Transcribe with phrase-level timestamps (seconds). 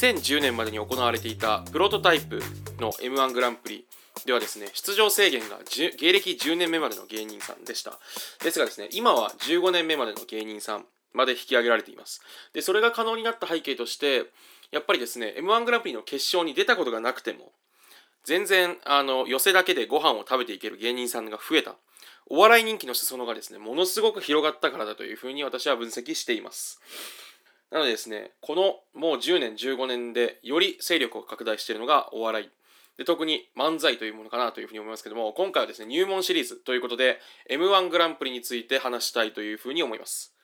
[0.00, 2.40] 2010年までに行われていたプロトタイプ
[2.78, 3.86] の m 1グランプリ
[4.24, 5.58] ではですね出場制限が
[5.98, 7.98] 芸歴10年目までの芸人さんでした。
[8.42, 12.22] ですがですね今は15年目までの芸人さんまで引き上げられています。
[12.52, 14.26] でそれが可能になった背景として
[14.70, 17.52] やっぱりですね m 1グランプリの決勝に出たことがなくても
[18.24, 21.76] 全然あの寄せだけでご飯を食べていける芸人さんが増えた
[22.28, 26.80] お笑い人気の裾野がですねものすごく広がったからだというふうに私は分析しています
[27.70, 32.50] なのでですね、このもう10年、15年でより勢力を拡大しているのがお笑い。
[32.98, 40.34] で特に漫才というものかなというふうに思いますけども、今回はですね、入門シリーズということで、M1 グランプリについて話したいというふうに思います。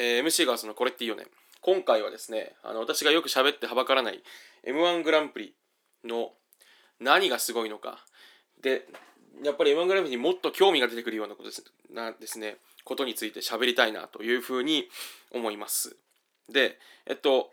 [0.00, 1.26] えー、MC がそのこれっていいよね。
[1.60, 4.22] 今回はですね、あの私がよく喋ってはばからない
[4.66, 5.54] M1 グランプリ
[6.04, 6.30] の
[6.98, 7.98] 何がすごいのか。
[8.62, 8.86] で、
[9.44, 14.88] やっぱり M1 グランプリにもっと興味が出てくるようなことですなですねことについて喋りたいなというふうに
[15.32, 15.96] 思います
[16.52, 17.50] でえっと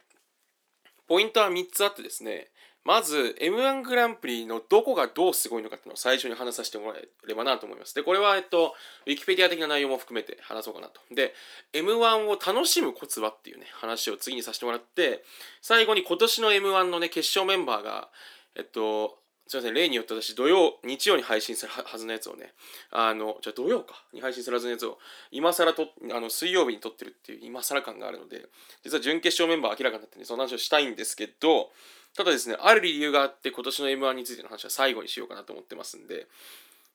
[1.08, 2.48] ポイントは3つあってですね
[2.88, 7.94] まず M1 グランプリのどこがどうすごいのかっていうのを最初に話させてもらえればなと思います。
[7.94, 11.02] で、これは、えっと、ウィキペディア的な内容も含めて話そうかなと。
[11.14, 11.34] で、
[11.74, 15.22] M1 を楽しむコツはっていうね、話を次にさせてもらって、
[15.62, 18.08] 最後に今年の M1 のね、決勝メンバーが、
[18.56, 22.54] えっと、すいません、例によって私、土曜、日曜に配信するはずのやつをね、
[22.92, 24.98] あの、じゃあ土曜か、に配信するはずのやつを、
[25.32, 28.46] 今更と、あの、水曜日に撮ってるっていう今更感があるので、
[28.84, 31.72] 実は準決勝メンバー明らかになってね、その話をしたいんですけど、
[32.18, 36.28] ただですね、ある理由があって、今年の M1 についての話は最後にしようかなと思ってますんで、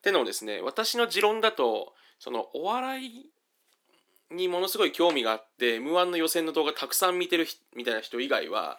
[0.03, 3.31] てのですね、私の持論だと、その、お笑い
[4.33, 8.79] にものすごい興味があって、M1 の予選の動画たくさん見てるみたいな人以外は、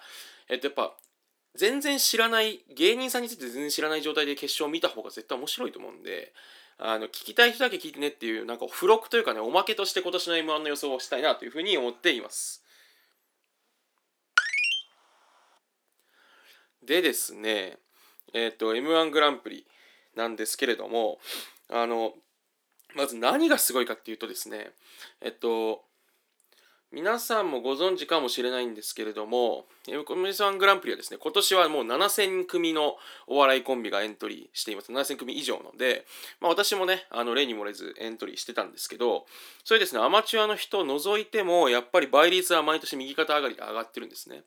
[0.49, 0.93] えっと、やっぱ
[1.55, 6.33] 全然知らない芸人さんについて全然知らない状態で決勝を見た方が絶対面白いと思うんで
[6.79, 12.62] あの聞きたい人だけ聞いてねっていうなんか付録というかねおまけとして今年の m 1の予想をしたいなというふうに思っています。
[16.85, 17.77] でですね
[18.33, 19.65] えっ、ー、と m 1グランプリ
[20.15, 21.19] なんですけれども
[21.69, 22.13] あの
[22.95, 24.71] まず何がすごいかっていうとですね
[25.21, 25.83] えっと
[26.93, 29.65] 皆さんもご存知かもしれないんですけれども、
[30.05, 34.91] コミュニグランプリはですね、今年はもう7000組のお笑いコンビがエントリーしています。
[34.91, 36.05] 7000組以上ので、
[36.39, 39.25] まあ、私もね、あの例に漏れずエントリーしてたんですけど、
[39.63, 44.43] それですね、アマチュアの人を除いても、やっぱり倍率は毎年右肩上がりで上がってるんですね。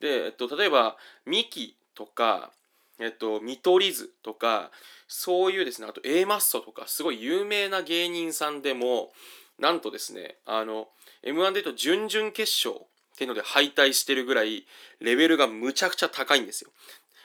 [0.00, 2.52] で、えっと、例えば、ミキとか、
[3.00, 4.70] えっと、見取り図とか、
[5.08, 9.12] そういうですね、あと A マッソとか、すごい有名な芸人さんでも、
[9.58, 10.88] なんとですね、あの、
[11.24, 14.64] M1 で言うと準々決勝っていうので敗退してるぐらい
[15.00, 16.70] レベルがむちゃくちゃ高いんですよ。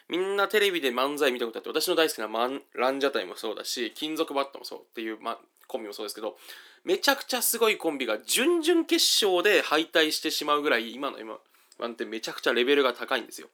[0.10, 5.38] みんなテレビで漫才見たことあって私の大好きなマンランジャタイもそうだし金属バットもそうっていう、ま、
[5.68, 6.38] コンビもそうですけど
[6.86, 13.50] めちゃくちゃすごいコンビが準々決勝で敗退してしまうぐらい今の M1 ってめちゃくちゃレベルが高いんですよ。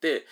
[0.00, 0.24] で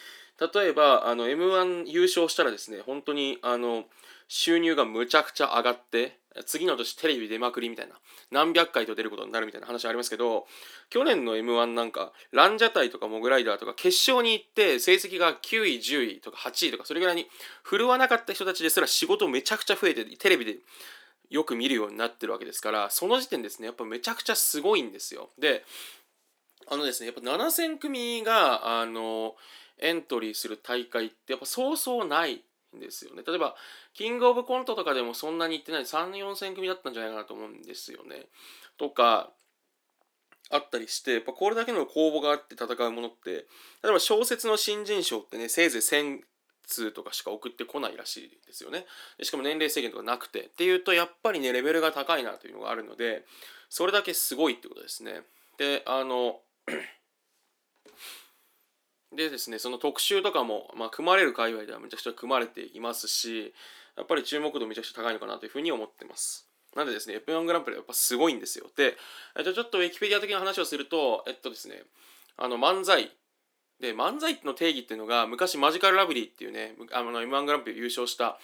[0.54, 3.84] 例えばあの M1 優勝したらですね本当にあの
[4.28, 7.94] 収入がむちゃくちゃ上がって次の年テレビ出まくりみたいな
[8.30, 10.46] 何百回と出ることになるみたいな話ありますけど
[10.90, 17.26] 去年の m 1なんかランジャタイとかモグライダーとか決勝に行って成績が9位10位とか8位とかそれぐらいに
[17.62, 20.56] 振るわなかった人たちですら仕事めちゃくちゃ増えてテレビで
[21.30, 25.30] よく見るようになってるわけですからその時点ですねやっぱめちゃくちゃすごいんですよ。
[25.38, 25.64] で
[26.68, 29.34] あのですねやっぱ7000組があの
[29.78, 32.42] エントリーする大会ってやっぱそうそうない
[32.78, 33.22] ですよね。
[33.26, 33.56] 例えば
[33.94, 38.26] キングオブコントとかでもそんなにいってない3 4千組だったんじゃないかなと思うんですよね。
[38.78, 39.30] とか
[40.50, 43.30] あったりしてやっぱこれだけの公募があって戦うものって
[43.82, 46.20] 例えば小説の新人賞ってねせいぜい1000
[46.66, 48.86] 通とかしか送ってこないらしいですよね。
[49.22, 50.44] しかも年齢制限とかなくて。
[50.44, 53.24] っていうとやっぱりねレベルが高いなというのがあるので
[53.68, 55.22] それだけすごいってことですね。
[55.58, 56.40] であの
[59.14, 63.54] でですねその特集とかも、まあ、組まれる界隈ではめちゃくちゃ組まれていますし
[63.96, 66.48] やっぱり注目度めちゃくちゃ高いのかなというふうに思ってます。
[66.74, 68.66] なんでですね F1 グランプリはやっぱすごいんですよ。
[68.76, 68.96] で、
[69.38, 71.82] えっと、ちょっとウィキペディア的な話をするとえっとですね
[72.36, 73.10] あの漫才。
[73.80, 78.38] で漫才の定義っていうのが昔マジカルラブリーっていうねあの M1 グランプリ優勝した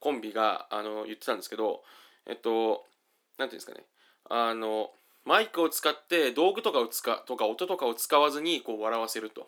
[0.00, 1.82] コンビがあの言ってたんですけど
[2.26, 2.86] えっと
[3.38, 3.84] 何ていうんですかね。
[4.30, 4.90] あの
[5.24, 9.46] マイクを使って道具とかを使とか音とかを使わずにこう笑わせると。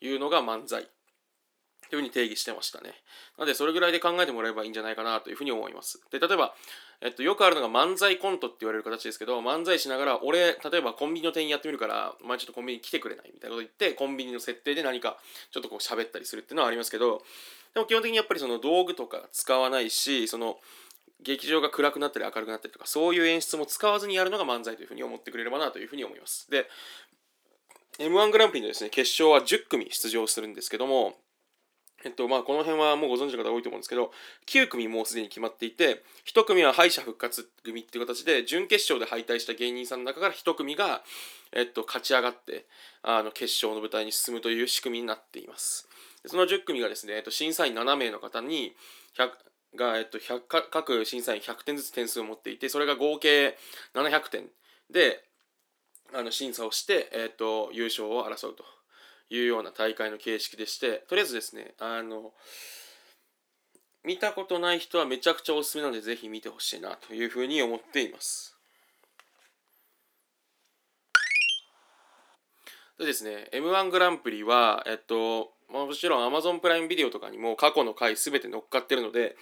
[0.00, 0.88] いうのが漫才
[1.90, 2.90] というふうに定義してましたね。
[3.38, 6.00] なのでそれぐらいで考えてもらえばいいんじゃないかなというふうに思います。
[6.10, 6.54] で例えば
[7.00, 15.16] えっと、よくあるのが漫才コントって言われる形ですけど漫才しながら俺例えばコンビニの店員やってみるからお前ちょっとコンビニ来てくれないみたいなこと言ってコンビニの設定で何か
[15.52, 17.22] ちょっとこう喋ったりするっていうのはありますけど
[17.74, 20.56] でも基本的にやっぱりその道具とか使わないしその
[21.22, 26.68] 劇場が暗くなったり明るくなったりとかそういう演出も使わずにやるのが漫才というふうに思ってくれればなというふうに思いますで
[27.98, 31.14] m 1グランプリのですね決勝は10組出場するんですけども
[32.04, 34.12] えっとまあ、この辺はもうご存知の方多いと思うんですけど
[34.46, 41.02] 9組もうすでに決まっていて1組は敗者復活組っていう形で準決勝で敗退した芸人さんの中から1組が、
[41.52, 42.66] えっと、勝ち上がって
[43.02, 45.88] あの決勝の舞台に進むという仕組みになっています。
[46.26, 48.74] その10組がですね、えっと、審査員7名の方に
[49.16, 49.30] 100
[49.76, 50.40] が、えっと、100
[50.70, 53.56] 各審査員100点ずつ点数を持っていてそれが合計
[53.94, 54.46] 700点
[54.90, 55.27] で
[56.14, 58.64] あの審査をして、えっと、優勝を争うと
[59.30, 62.32] いうような大会の形式でしてとりあえずですねあの
[64.04, 68.54] 見たことない人はめちゃくちゃおすすめなのでぜひ見てほしいなというふうに思っています。
[72.98, 79.36] でですね m 1グランプリはえっともちろん Amazon プライムビデオとかにも過去の回全て乗っかってるので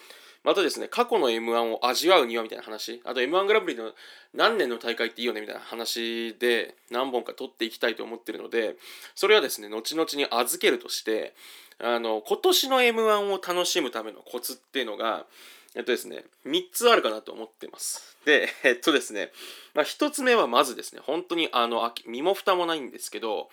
[0.46, 3.90] またですね、過去の M1 を味わうにはみたいな話、あと M1 グランプリの
[4.32, 8.76] 何年の大会っていいよねみたいな話で何本か取っていきたいと思ってるので、
[9.16, 11.34] それはですね、後々に預けるとして、
[11.80, 15.26] あの、今年の M1 を楽しむためのコツっていうのが、
[15.74, 18.16] えっとですね、3つあるかなと思ってます。
[18.24, 19.32] で、えっとですね、
[19.74, 23.48] まあ、1つ目はまずですね、本当にあの、身も蓋もないんですけど、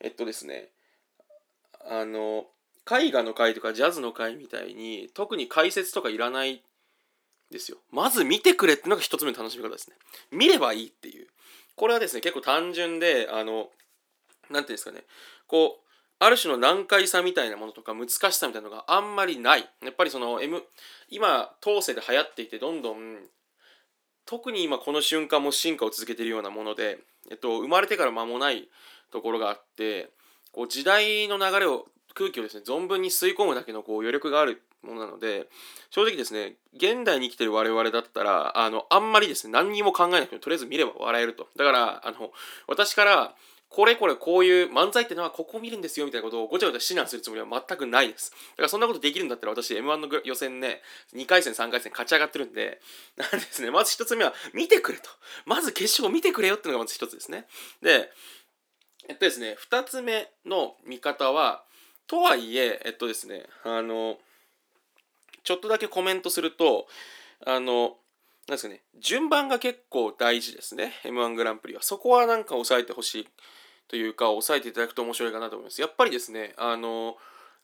[0.00, 0.68] えっとですね、
[1.86, 2.46] あの、
[2.90, 6.62] 絵画の回とかジャズの回みたいに特に解説とかいらない
[7.50, 7.78] ですよ。
[7.90, 9.96] まず見てくれっていうのが一つ目の楽しみ方ですね。
[10.30, 11.26] 見ればいいっていう。
[11.76, 13.70] これはですね結構単純であの何て
[14.50, 15.04] 言うんですかね。
[15.46, 15.90] こう
[16.22, 19.68] ある種の難解さみたいなものとか難しさみたいなのがあんまりない。
[19.82, 20.62] やっぱりその、M、
[21.08, 23.18] 今当世で流行っていてどんどん
[24.26, 26.98] 特に今この瞬間も進化を続けているようなもので、
[27.30, 28.68] えっと、生まれてから間もない
[29.10, 30.10] ところがあって
[30.52, 35.48] こう時代の流れを空気をですね存分に吸い込むだけのこう余力があるものなので
[35.90, 42.30] 正直ですね現代に生きてる我々だったらあのあんまりですね何にも考えなくてもとりあえず見れば笑えるとだからあの
[42.66, 43.34] 私から
[43.70, 48.32] これこれこういう漫才ってのはここを見るんですよみたいなことをごちゃごちゃ指南するつもりは全くないです。
[48.32, 50.82] だからそんなことできるんだったら私 M1 の予選ね、
[51.14, 52.80] 2回戦3回戦勝ち上がってるんで、
[53.16, 55.08] なんですね、まず1つ目は見てくれと。
[55.46, 57.46] まず決勝を見てくれよっていうのがまず1つですね。
[57.80, 58.10] で、
[59.08, 61.62] えっとですね、2つ目の見方は、
[62.10, 64.18] とはいえ、えっとですね、あの、
[65.44, 66.88] ちょっとだけコメントすると、
[67.46, 67.98] あの、
[68.48, 71.82] なんですかね、順番が結構大事ですね、M1 グランプリは。
[71.82, 73.28] そこはなんか押さえてほしい
[73.86, 75.80] というか、押さえていただくと面白いかなと思います。
[75.80, 77.16] やっぱりですね、あの、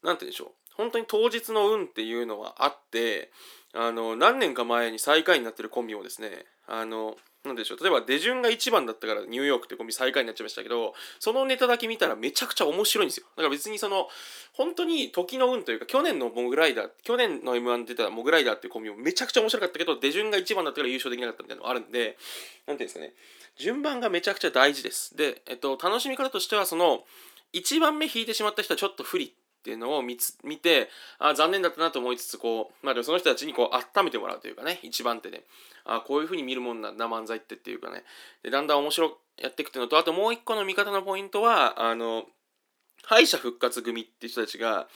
[0.04, 3.32] なんて言うんでしょう、本当に当日の運っていうのはあって、
[3.74, 7.16] あの、何年か前に最下位になってるコンビもですね、あの、
[7.46, 7.82] なんでしょう。
[7.82, 13.26] 例えば出順が1番だったからニューヨークってコンビ最下位になっちゃいましたけどそのネタだけ見たらめちゃくちゃ面白いんですよ。
[13.36, 14.08] だから別にその
[14.52, 22.16] 本当に時の運というか去年のモグライダー去年の m 1出たモグライダーっていうコンビもめちゃくちゃ面白かったけど出順が1番だったから優勝できなかったみたいなのがあるんで
[22.66, 23.12] 何ていうんですかね。
[23.58, 25.16] 順番がめちゃくちゃ大事です。
[25.16, 27.04] で、えっと、楽しみ方としてはその
[27.54, 29.34] 1番目引いてしまった人はちょっと不利。
[29.66, 35.42] っていうのを見つ見てあ残念だったなと思いつつこう、まあ、でもその人たちにこう温めてもらうというかね一番手で
[35.84, 38.04] あこういうふうに見るもんなんだ漫才ってっていうかね。
[38.44, 42.26] でだんだん面白くやっていくっていうのとあともう一個の見方のポイントはあの
[43.02, 44.86] 敗者復活組って人たちが、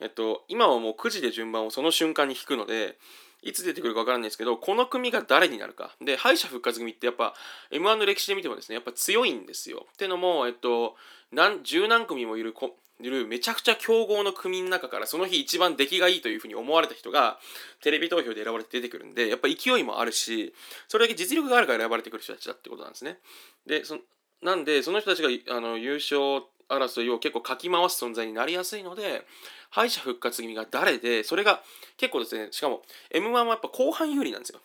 [0.00, 2.98] えっと、今はもう9時で順番をその瞬間に引くので
[3.42, 7.34] いつ出てくるか分からないんですけどこの組が誰になるかで敗者復活組ってやっぱ
[7.70, 10.96] m 1の歴史で見てもですねやっぱ強いんですよってのもえっと
[11.32, 12.54] 何十何組もいる
[13.00, 17.38] いるめちゃくちゃ強豪の組の中からその日一番出来がいいというふうに思われた人が
[17.80, 20.52] テレビ投票で選ばれて出てくるんでやっぱ勢いもあるし
[20.88, 23.18] それだけ実力があるから選ばれてくる人たちだってことなんですね。
[23.66, 23.98] でそ
[24.42, 29.24] なんでその人たちがあの優勝争いを結構かき回す存在になりやすいので
[29.70, 31.62] 敗者復活組が誰でそれが
[31.96, 34.60] 結構ですねしかも m 1はやっぱ後半有利なんですよ。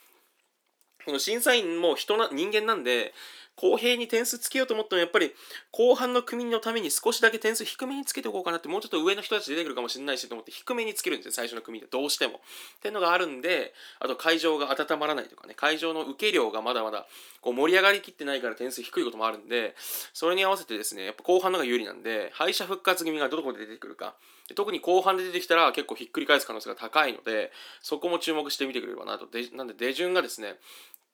[1.05, 3.13] その審査員も人な人間なんで
[3.55, 5.31] 公平に点数つけようと思ってもやっぱり
[5.71, 11.87] 後半の組のために少しだけ点数低めにつけておこうかなってもうちょっと上の人たち出てくるかもしれないしと思って低めにつけるんですよ最初の組で。
[11.87, 12.37] どうしても。
[12.37, 12.39] っ
[12.81, 15.53] ていうのがあるんであと会場が温まらないとかね。
[15.55, 17.07] 会場の受け量がまだまだ
[17.41, 19.75] こう盛り上がりきってないから点数低いこともあるんで
[20.13, 24.15] それに合わせてですねやっぱ後半のが有利なんで敗者復活組がどこで出てくるか。
[24.55, 29.27] 特に後半で出てきたら結構ひっくり返す可能性が高いのでそこも注目してみてくれればなと。
[29.27, 30.55] でなんで出順がですね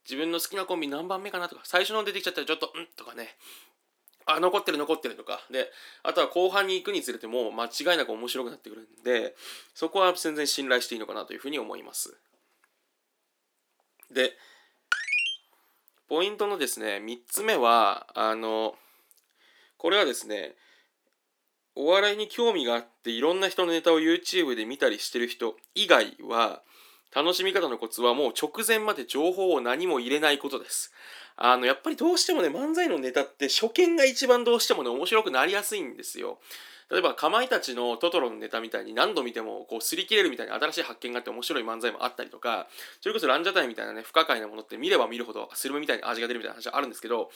[0.09, 3.35] 自分の好きなコンビ何番目かなとか最初の出てきちゃったらちょっとんとかね。
[4.25, 5.39] あ残ってる残ってるとか。
[5.51, 5.71] で
[6.03, 9.35] あとは後半に行くにつれても間違いなく面白くなってくるんで
[9.75, 12.17] そこは全然信頼していいのかなというふうに思います。
[14.11, 14.33] で
[16.07, 18.73] ポイントのですね3つ目はあの
[19.77, 20.55] これはですね
[21.75, 26.61] お笑いに興味があっていろんな人のネタを YouTube で見たりしてる人以外は
[27.15, 30.93] 楽しみ方のコツはもう直前まで情報を何も入れないことです。
[31.37, 36.39] あのやっぱりどうしてもね漫才のネタって初見が一番どうしてもね面白くなりやすいんですよ。
[36.91, 42.67] 例えばかまいたちのトトロのネタみたいに何度見てもこう擦り切れるみたいな新しい発見があって面白い漫才もあったりとか
[42.99, 47.29] それこそランジャタイみたいなね不可解なものって見れば見るほどスルメみたいな味が出るみたいな話あるんですけど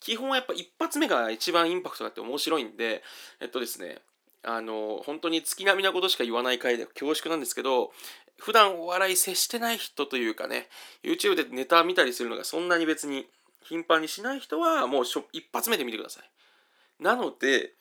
[0.00, 3.02] 基本はやっぱ一発目が一番インパクトがあって面白いんで
[3.40, 3.98] えっとですね
[4.42, 7.92] あの本当に月並みなことしか言わない回で恐縮なんですけど
[8.38, 10.68] 普段お笑い接してない人というかね
[11.02, 13.26] YouTube でネタ見たりするのがそんなに別に
[13.62, 17.72] 頻繁にしない人はもう一発目で見てくださいなので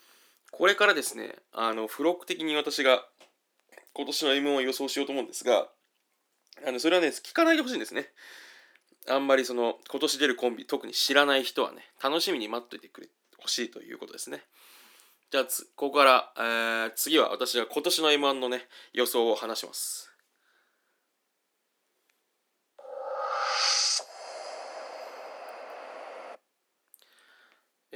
[0.52, 3.06] これからですね、あの、付録的に私が
[3.94, 5.68] 今年の M1 を予想しようと思うんですが、
[6.66, 8.08] あの、それはね、聞かないでほしいんですね。
[9.10, 14.44] あんまりその、今年出るコンビ、特に知らない人はね、楽しみに待っといてくれ、ほしいということですね。
[15.30, 15.44] じゃあ
[15.76, 20.07] ここから、えー、次は私が今年の M1 のね、予想を話します。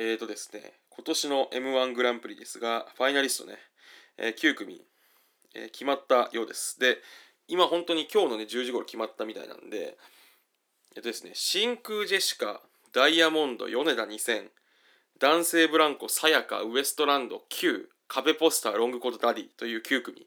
[0.04, 3.60] えーとですね、今年の M1 グランプリですが、ファイナリストね、
[4.18, 4.82] えー、9組、
[5.54, 6.80] えー、決まったようです。
[6.80, 6.98] で、
[7.48, 10.00] 今本当に今日のね、10時頃決まったみたいなんで、
[10.96, 14.50] えっとですね、真空ジェシカ、ダイヤモンド、米田2000、
[15.20, 20.26] 男性ブランコ、さやか、ウエストランド、Q、壁ポスター、ロングコートダディという9組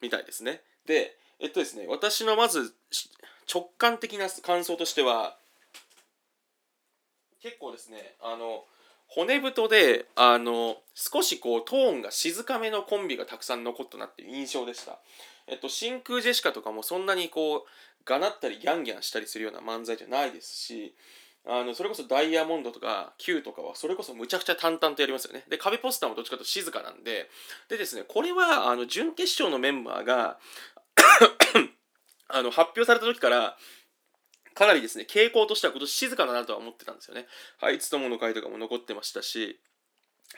[0.00, 0.60] みたいですね。
[0.86, 2.76] で、えっとですね、私のまず
[3.52, 5.36] 直感的な感想としては、
[7.42, 8.64] 結構ですね、あの、
[9.08, 14.98] 骨太であの少しこうトーンが静かめのコンビがたくさん残ったなっていう印象でした。
[15.46, 20.94] えっと、真空ジェシカとかもそんなにこうがなったりギャンギャンしたりするような漫才じゃないですし
[21.48, 25.44] あのそれこそダイヤモンドとか Q とかはそれこそむちゃくちゃ淡々とやりますよね。
[25.48, 27.28] で壁ポスターもどっちかというと静かなんで
[27.68, 30.38] でですねこれはあの準決勝のメンバーが
[32.28, 33.56] あの発表された時から
[34.56, 37.26] かなりですね、傾向としては今年静かだなとは思ってたんですよね。
[37.58, 39.60] はい、つともの回とかも残ってましたし、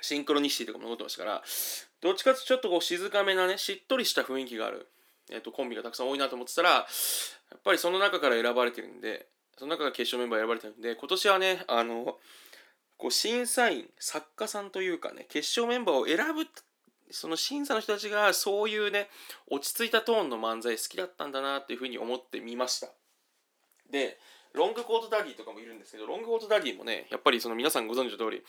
[0.01, 1.43] シンクロニシティとかも残ってましたから、
[2.01, 4.89] どっちかというとちょっとこう静かめなね、しっとりした雰囲気がある、
[5.31, 6.85] えーと、コンビがたくさん多いなと思ってたら、や
[7.57, 12.19] っぱりその中から選ばれてるんで、その中が決勝メンバー選ばれてるんで、今年はね、あの、
[12.97, 16.45] こう審査員、作家さんというかね、決勝メンバーを選ぶ
[17.11, 19.09] その審査の人たちがそういうね
[19.51, 22.89] 落ち着いたトーンの漫才好きだったんだなっていうふうに思ってみました
[23.91, 24.19] で
[24.55, 28.43] ロングコートダディとかもいるんですけどロングコートダディもねやっぱりその皆さんご存知の通り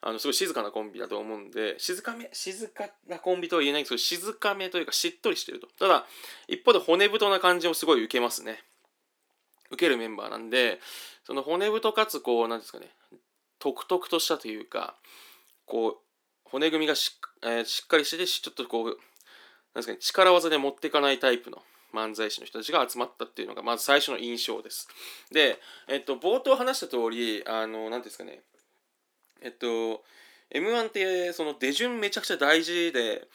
[0.00, 5.68] あのすごい静かなコンビだと思うんで静かめ静かなコンビとは言えないんですけど静かめというかしっとりしてると。
[5.78, 6.04] ただ
[6.48, 8.62] 一方で骨太な感じもすごい受けますね。
[9.70, 10.80] 受けるメンバーなんで
[11.24, 12.88] その骨太かつこう何ですかね
[13.58, 14.94] 独特としたというか
[15.64, 15.96] こう
[16.44, 18.94] 骨組みがし,、えー、しっかりしててちょっとこうなん
[19.76, 21.62] ですかね力技で持っていかないタイプの
[21.94, 24.88] 漫才師の人たちが集まったっていうのがまず最初の印象です。
[25.30, 25.58] で、
[25.88, 28.40] えっと、冒頭話した通り、あの、何ですかね、
[29.42, 30.02] えっと、
[30.52, 33.28] M1 ってその出順めちゃくちゃ大事で、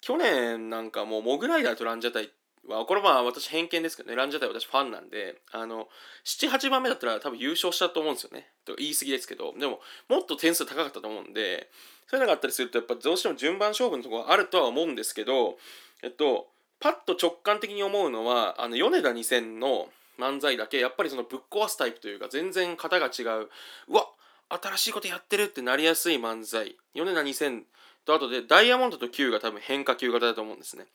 [0.00, 2.30] 去年なんかもうモグライダーとランジャタイ
[2.66, 5.88] は、これまあ私偏見ですけどね、ランジャタイ私ファンなんで、あの、
[6.24, 8.48] 7、8番目だったら多分優勝したと思うんですよね。
[8.64, 11.70] と言い過ぎですけど、でももっと点数高かったと思うんで、
[12.06, 15.58] そういうのがあったりするとやっぱどうしても順番勝負のところがあるとは思うんですけど、
[16.02, 16.48] えっと、
[16.80, 23.48] パッと直感的に思うのはあの米田2000の漫才だけやっぱりそのぶっ壊すタイプというか全然型が違う
[23.88, 24.06] うわ
[24.50, 26.76] 新しいことやってるってなりやすい漫才。
[26.94, 27.62] 米田2000
[28.04, 30.86] とあとでダイヤモンドと Q が多分変化球型だと思うんですね。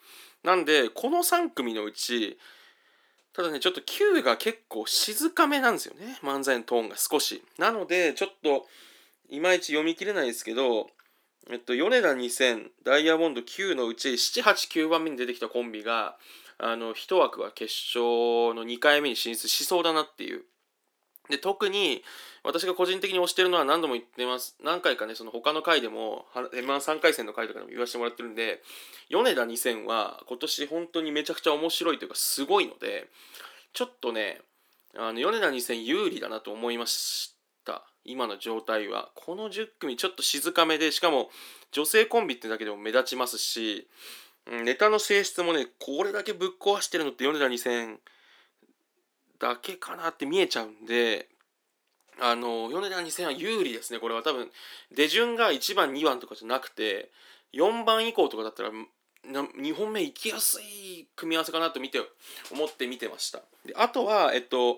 [0.43, 2.37] なんでこの3組のうち
[3.33, 7.43] ただねちょっと Q が結構静かめなんですよね漫才のトーンが少し。
[7.57, 8.67] なのでちょっと
[9.29, 10.89] いまいち読み切れないですけど
[11.49, 16.17] えっと、米田2000、ダイヤモンド9のうち7、8、9番目に出てきたコンビが、
[16.57, 18.01] あの、一枠は決勝
[18.55, 20.43] の2回目に進出しそうだなっていう。
[21.29, 22.03] で、特に、
[22.43, 24.55] 私が個人的に推してるのは何度も言ってます。
[24.63, 28.61] 何回かね、その他の回でも、M13 回戦の回とかでも言わせてもらってるんで、
[29.09, 33.07] 米田2000は今年本当にめちゃくちゃ面白いというか、すごいので、
[33.73, 34.41] ちょっとね、
[34.95, 37.34] あの、米田2000有利だなと思いました。
[38.05, 41.29] 今の状態はこの10組ちょっと静かめでしかも
[41.71, 43.87] 女性コンビってだけでも目立ちますし
[44.63, 47.97] ネタの性質もねこれだけぶっ壊してるのって米田2000
[49.39, 51.27] だけかなって見えちゃうんで
[52.21, 54.23] あの米田2000は有利ですねこれは。
[54.23, 54.49] 多分
[54.95, 57.11] 出順が1番2番とかじゃなくて
[57.53, 58.69] 4番以降とかだったら
[59.27, 61.99] 2本目行きやすい組み合わせかなと見て
[62.51, 63.39] 思って見てました。
[63.65, 64.77] であとはえっと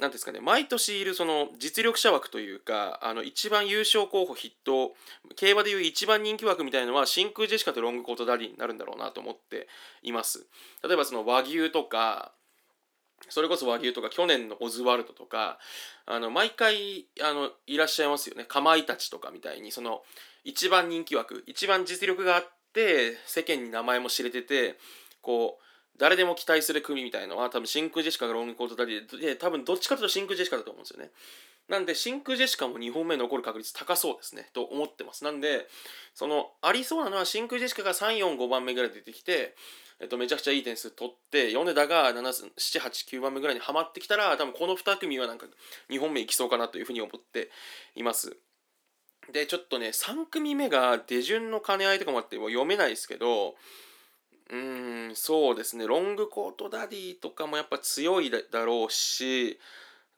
[0.00, 4.94] なんですかね毎年いるその実力者枠というかあの一番優勝候補筆頭
[5.36, 9.68] 競馬でいう一番人気枠みたいのは真空ジェシカとロングコートダディになるんだろうなと思って
[10.02, 10.46] います。
[10.84, 12.32] 例えばその和牛とか
[13.28, 15.58] それこそ和牛とか去年のオズワルドとか
[16.06, 18.44] あの毎回あのいらっしゃいますよね。
[18.44, 20.02] かまいたちとかみたいにその
[20.44, 24.78] 一番人気枠一番実力があって世間に名前も知れてて
[25.20, 25.67] こう
[25.98, 31.10] 誰でも期待する組みたいのは多分真空ジェシカがロングコートダディで多分どっちかというと真空ジェシカだと思うんですよね。
[31.68, 35.24] なんで真空ジェシカも2本目残る確率高そうですねと思ってます。
[35.24, 35.66] なんで
[36.14, 39.54] そのありそうなのは真空ジェシカが345番目ぐらい出てきて、
[40.00, 45.46] えっと、めちゃくちゃいい点数取って米田が789番目ぐらいにはまってきたら多分この2組はなんか
[45.90, 47.50] 2本目いきそうかなというふうに思って
[47.96, 48.36] います。
[49.32, 53.56] でちょっとね3組目が出順の兼ね合いとかもあって読めないですけど
[54.50, 55.86] うーんそうですね。
[55.86, 59.58] ロングコートダディとかもやっぱ強いだろうし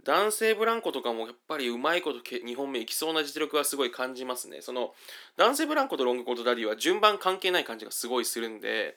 [0.05, 4.63] 男性ブランコとかもやっぱりうまいこと2本目いきそうな実力はすごい感じますね。
[4.63, 4.95] その
[5.37, 8.97] 男性ブランコとロングコートダディは順番関係ない感じがすごいするんで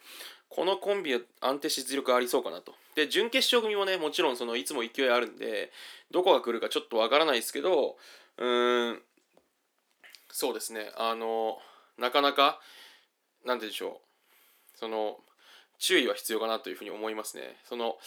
[0.49, 2.75] このコンビは安定し実力ありそうかなと。
[2.95, 5.71] で準決勝組もねもちろんそのいつも勢いあるんで
[6.11, 7.97] どこが来るかちょっとわからないですけど
[8.37, 9.01] うーん
[10.29, 10.91] そうですね。
[10.95, 11.57] あの
[11.97, 12.59] なかなか
[13.45, 14.02] 何て言うんでしょう。
[14.75, 15.17] その
[15.79, 17.57] 注意は必要かなというふうに思いますね。
[17.67, 17.97] その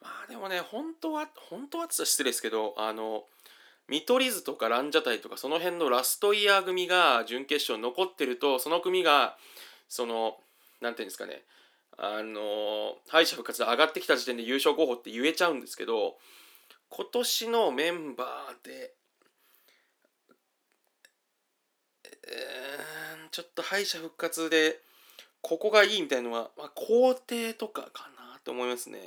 [0.00, 3.24] まあでもね本当は本当はって言ったら失礼ですけどあの
[3.88, 9.36] 見取り図とかランジャタイとかその辺のラストイヤー組が準決勝残ってるとその組が
[9.88, 10.36] その
[10.80, 11.42] 何て言うんですかね
[11.96, 16.16] あの敗者復活で上がってきた時点で優勝候補って言えちゃうんですけど
[16.88, 18.94] 今年のメンバーで
[22.26, 24.80] えー、ちょっと敗者復活で
[25.44, 28.98] ここがいいみたいなのは、まあ、皇帝とかかなと思いますね。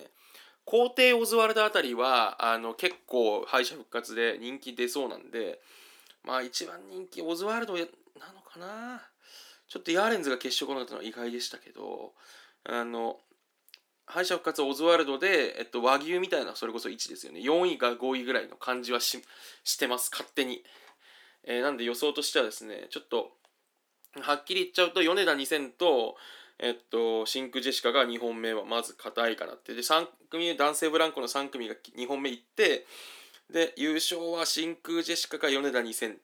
[0.66, 5.60] 皇帝オズワルドあたりはあの結構敗者復活で人気出そうなんで
[6.24, 7.88] まあ一番人気オズワルドなの
[8.48, 9.02] かな。
[9.68, 12.14] ちょっとヤーレンズが決勝来なかったのは意外でしたけど
[12.64, 13.18] あの
[14.06, 17.40] 敗者復活オズワルドで、えっと、和牛みたいなそれこそ1ですよね。
[17.40, 19.22] 4位か5位ぐらいの感じはし
[19.64, 20.12] してます。
[20.12, 20.64] 勝手に、
[21.44, 23.32] えー、なんで予想としてはですねちょっと
[24.22, 26.16] はっきり言っちゃうと米田2000と、
[26.60, 32.86] えっと、真空ジェシカが2本目はまず硬いかなってで3組男性ブランコの3組が2本目いって
[33.52, 36.16] で優勝は真空ジェシカか米田2000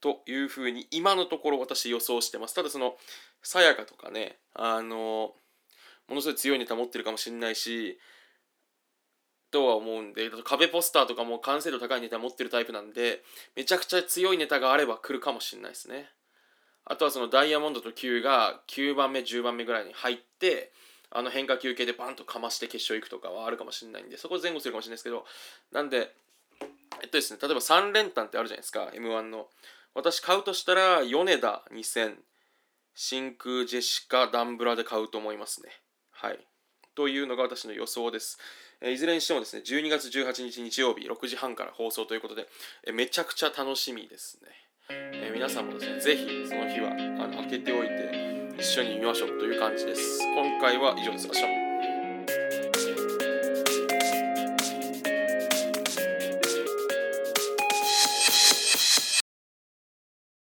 [0.00, 2.94] というふうに今のところ私予想してますただその
[3.42, 5.32] さやかとかねあの
[6.08, 7.98] ものすごい強いネタ持ってるかもしれないし
[9.50, 13.22] とは思うんで壁ポスターとかも完成度高いネタ持ってるタイプなんで
[13.56, 16.10] めちゃくちゃ強いネタがあれば来るかもしれないですね。
[16.88, 20.72] あとはそのダイヤモンドと Q が9番目10番目ぐらいに入って
[21.10, 25.24] あの変化球系でバンとかまして決勝行くとかはあるかもしれないんでそこ前後するかもしれないですけど
[25.72, 26.14] なんで
[27.02, 29.46] えっとですね例えば3連単ってあるじゃないですか m 1の。
[29.94, 32.14] 私買うとしたら米田2000
[32.94, 35.70] 真空ジェシカダンブラで買うと思いますね。
[36.10, 36.38] はい。
[36.94, 38.38] というのが私の予想です。
[38.82, 42.46] いずれにしてもですね12月18日日曜日6時半から放送ということで
[42.92, 44.67] めちゃくちゃ楽しみですね。
[44.90, 50.20] えー、皆さんもですね、ぜひその日はあの開けておいて一緒に見ましょうという感じです。
[50.34, 51.26] 今回は以上です。
[51.26, 51.67] 明日も